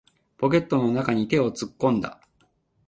[0.39, 2.19] ポケットの中に手を突っ込んだ。